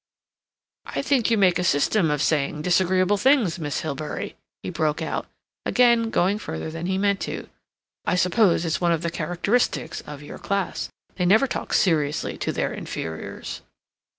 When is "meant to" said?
6.97-7.47